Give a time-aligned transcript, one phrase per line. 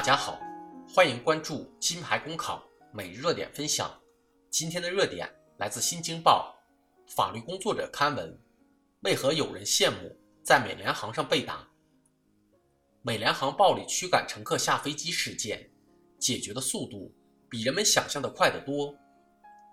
[0.00, 0.40] 大家好，
[0.88, 3.94] 欢迎关注金牌公考每日热点分享。
[4.48, 5.28] 今天的热点
[5.58, 6.58] 来自《新京报》，
[7.14, 8.34] 法律工作者刊文：
[9.02, 11.68] 为何有人羡慕在美联航上被打？
[13.02, 15.70] 美联航暴力驱赶乘客下飞机事件，
[16.18, 17.14] 解决的速度
[17.50, 18.96] 比人们想象的快得多。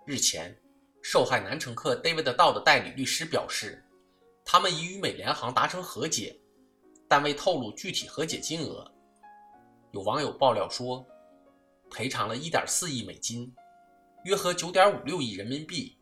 [0.06, 0.54] 日前，
[1.02, 3.82] 受害男乘客 David 道的代理律师表示，
[4.44, 6.38] 他们已与美联航达成和解，
[7.08, 8.94] 但未透露具体和解金额。
[9.92, 11.06] 有网友爆料说，
[11.90, 13.54] 赔偿了1.4亿美金，
[14.26, 15.98] 约合9.56亿人民币。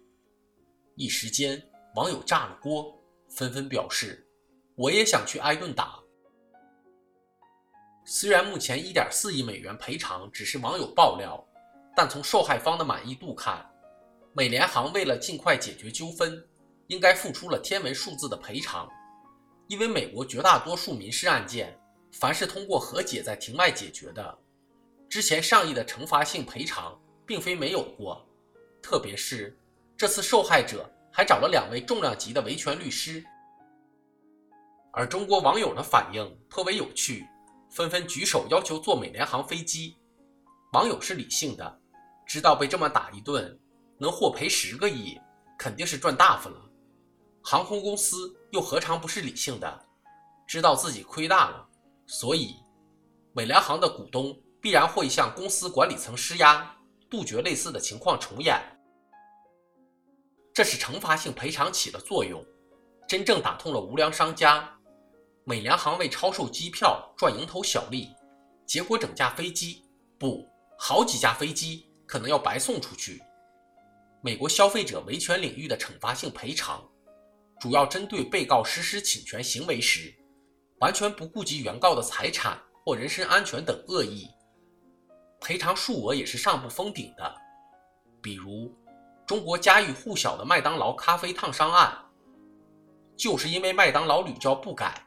[0.96, 1.62] 一时间，
[1.96, 2.98] 网友炸了锅，
[3.30, 4.28] 纷纷表示
[4.76, 6.00] ：“我也想去挨顿打。”
[8.08, 11.46] 虽然目前1.4亿美元赔偿只是网友爆料，
[11.96, 13.70] 但从受害方的满意度看，
[14.34, 16.44] 美联航为了尽快解决纠纷，
[16.88, 18.90] 应该付出了天文数字的赔偿，
[19.68, 21.80] 因为美国绝大多数民事案件。
[22.18, 24.40] 凡是通过和解在庭外解决的，
[25.10, 28.26] 之前上亿的惩罚性赔偿并非没有过，
[28.82, 29.54] 特别是
[29.98, 33.22] 这次受害者还找了两位重量级的维权律师。
[34.94, 37.28] 而中国网友的反应颇为有趣，
[37.70, 39.98] 纷纷举手要求坐美联航飞机。
[40.72, 41.82] 网友是理性的，
[42.26, 43.60] 知道被这么打一顿
[43.98, 45.20] 能获赔十个亿，
[45.58, 46.62] 肯定是赚大发了。
[47.44, 49.86] 航空公司又何尝不是理性的，
[50.48, 51.70] 知道自己亏大了。
[52.08, 52.56] 所以，
[53.34, 56.76] 美联航的股东必然会向公司管理层施压，
[57.10, 58.62] 杜绝类似的情况重演。
[60.54, 62.46] 这是惩罚性赔偿起了作用，
[63.08, 64.72] 真正打通了无良商家。
[65.44, 68.16] 美联航为超售机票赚蝇头小利，
[68.66, 69.84] 结果整架飞机
[70.18, 70.48] 不
[70.78, 73.22] 好几架飞机可能要白送出去。
[74.22, 76.84] 美国消费者维权领域的惩罚性赔偿，
[77.60, 80.16] 主要针对被告实施侵权行为时。
[80.80, 84.30] 完全不顾及原告的财产或人身安全等恶意，
[85.40, 87.36] 赔偿数额也是上不封顶的。
[88.22, 88.76] 比如，
[89.26, 91.98] 中国家喻户晓的麦当劳咖啡烫伤案，
[93.16, 95.02] 就是因为麦当劳屡教不改，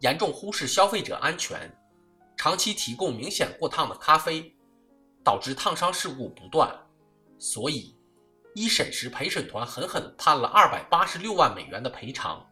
[0.00, 1.74] 严重忽视消费者安全，
[2.36, 4.54] 长期提供明显过烫的咖啡，
[5.24, 6.70] 导致烫伤事故不断，
[7.38, 7.96] 所以
[8.54, 12.44] 一审时陪审团狠狠判了二百八十六万美元的赔偿，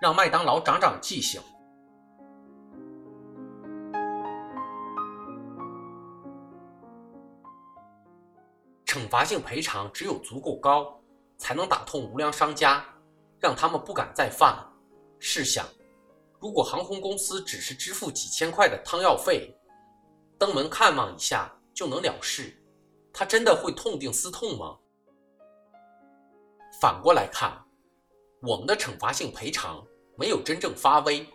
[0.00, 1.40] 让麦当劳长长记性。
[8.96, 10.98] 惩罚性赔偿只有足够高，
[11.36, 12.82] 才能打痛无良商家，
[13.38, 14.56] 让他们不敢再犯。
[15.18, 15.68] 试想，
[16.40, 19.54] 如果航空公司只是支付几千块的汤药费，
[20.38, 22.58] 登门看望一下就能了事，
[23.12, 24.78] 他真的会痛定思痛吗？
[26.80, 27.62] 反过来看，
[28.40, 29.86] 我们的惩罚性赔偿
[30.16, 31.28] 没有真正发威，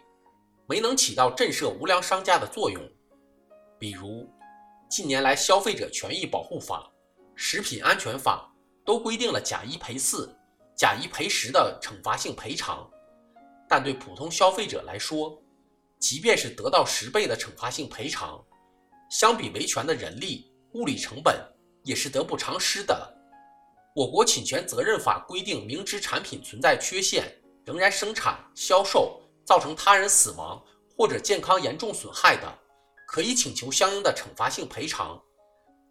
[0.66, 2.82] 没能起到震慑无良商家的作用。
[3.78, 4.28] 比如，
[4.90, 6.92] 近年来消费者权益保护法。
[7.44, 8.48] 食品安全法
[8.86, 10.32] 都规定了假一赔四、
[10.78, 12.88] 假一赔十的惩罚性赔偿，
[13.68, 15.42] 但对普通消费者来说，
[15.98, 18.40] 即便是得到十倍的惩罚性赔偿，
[19.10, 21.36] 相比维权的人力物力成本
[21.82, 23.12] 也是得不偿失的。
[23.96, 27.26] 我国侵权责任法规定，明知产品存在缺陷，
[27.66, 30.64] 仍然生产销售，造成他人死亡
[30.96, 32.60] 或者健康严重损害的，
[33.08, 35.20] 可以请求相应的惩罚性赔偿，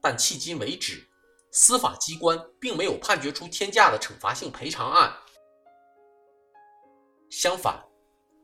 [0.01, 1.10] 但迄今为止。
[1.53, 5.13] 司法机关并没有判决出天价的惩罚性赔偿案。
[7.29, 7.85] 相反，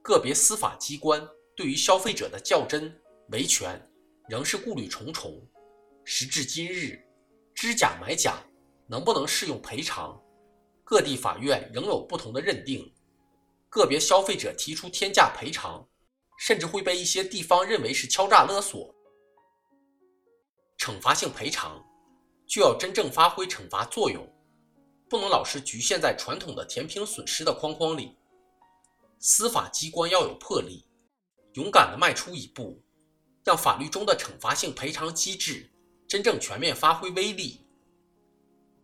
[0.02, 3.00] 个别司法机关对于消费者的较真
[3.30, 3.80] 维权
[4.28, 5.40] 仍是顾虑重重。
[6.04, 7.00] 时至今日，
[7.54, 8.42] 知假买假
[8.88, 10.20] 能不能适用赔偿，
[10.84, 12.92] 各地法院仍有不同的认定。
[13.68, 15.86] 个别消费者提出天价赔偿，
[16.38, 18.94] 甚至会被一些地方认为是敲诈勒索。
[20.78, 21.84] 惩罚性赔偿。
[22.46, 24.26] 就要真正发挥惩罚作用，
[25.08, 28.16] 不能老是局限在传统的填平损失的框框里。
[29.18, 30.86] 司法机关要有魄力，
[31.54, 32.80] 勇敢地迈出一步，
[33.44, 35.70] 让法律中的惩罚性赔偿机制
[36.06, 37.66] 真正全面发挥威力。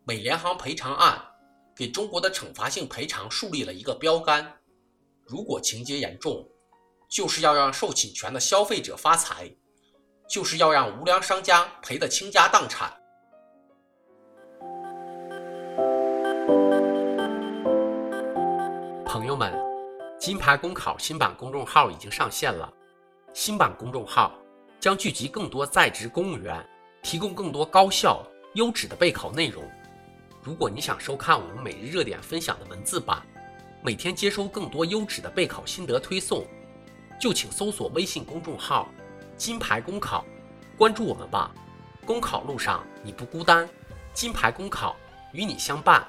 [0.05, 1.23] 美联航赔偿案
[1.77, 4.61] 给中国的惩罚性赔偿树立了一个标杆：
[5.25, 6.49] 如果情节严重，
[7.09, 9.55] 就是要让受侵权的消费者发财，
[10.29, 13.02] 就是要让无良商家赔得倾家荡产。
[20.25, 22.73] 金牌公考新版公众号已经上线了。
[23.35, 24.33] 新版公众号
[24.79, 26.65] 将聚集更多在职公务员，
[27.03, 28.25] 提供更多高效
[28.55, 29.69] 优质的备考内容。
[30.41, 33.21] 如果你想收看我们每日热点分享的文字版，
[33.83, 36.47] 每天接收更多优质的备考心得推送，
[37.21, 38.89] 就请搜索微信公众号
[39.37, 40.25] “金牌公考”。
[40.79, 41.51] 关注我们吧，
[42.07, 43.69] 公考路上你不孤单，
[44.15, 44.95] 金牌公考
[45.33, 46.07] 与你相伴。